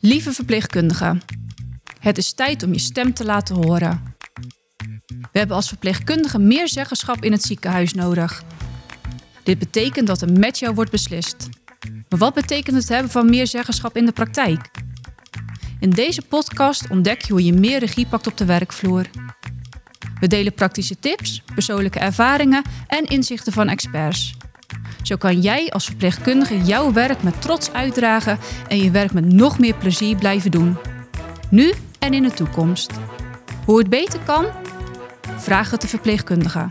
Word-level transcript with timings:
Lieve 0.00 0.32
verpleegkundige, 0.32 1.18
het 1.98 2.18
is 2.18 2.32
tijd 2.32 2.62
om 2.62 2.72
je 2.72 2.78
stem 2.78 3.14
te 3.14 3.24
laten 3.24 3.54
horen. 3.54 4.16
We 5.06 5.38
hebben 5.38 5.56
als 5.56 5.68
verpleegkundige 5.68 6.38
meer 6.38 6.68
zeggenschap 6.68 7.24
in 7.24 7.32
het 7.32 7.42
ziekenhuis 7.42 7.94
nodig. 7.94 8.42
Dit 9.42 9.58
betekent 9.58 10.06
dat 10.06 10.22
er 10.22 10.32
met 10.32 10.58
jou 10.58 10.74
wordt 10.74 10.90
beslist. 10.90 11.48
Maar 12.08 12.18
wat 12.18 12.34
betekent 12.34 12.76
het 12.76 12.88
hebben 12.88 13.10
van 13.10 13.30
meer 13.30 13.46
zeggenschap 13.46 13.96
in 13.96 14.06
de 14.06 14.12
praktijk? 14.12 14.70
In 15.80 15.90
deze 15.90 16.22
podcast 16.22 16.90
ontdek 16.90 17.22
je 17.22 17.32
hoe 17.32 17.44
je 17.44 17.52
meer 17.52 17.78
regie 17.78 18.06
pakt 18.06 18.26
op 18.26 18.36
de 18.36 18.44
werkvloer. 18.44 19.06
We 20.20 20.26
delen 20.26 20.54
praktische 20.54 20.98
tips, 20.98 21.42
persoonlijke 21.54 21.98
ervaringen 21.98 22.62
en 22.86 23.04
inzichten 23.04 23.52
van 23.52 23.68
experts. 23.68 24.34
Zo 25.08 25.16
kan 25.16 25.40
jij 25.40 25.70
als 25.70 25.84
verpleegkundige 25.84 26.62
jouw 26.62 26.92
werk 26.92 27.22
met 27.22 27.42
trots 27.42 27.72
uitdragen 27.72 28.38
en 28.68 28.78
je 28.78 28.90
werk 28.90 29.12
met 29.12 29.32
nog 29.32 29.58
meer 29.58 29.74
plezier 29.74 30.16
blijven 30.16 30.50
doen. 30.50 30.76
Nu 31.50 31.72
en 31.98 32.14
in 32.14 32.22
de 32.22 32.30
toekomst. 32.30 32.90
Hoe 33.64 33.78
het 33.78 33.88
beter 33.88 34.20
kan? 34.20 34.46
Vraag 35.36 35.70
het 35.70 35.80
de 35.80 35.88
verpleegkundige. 35.88 36.66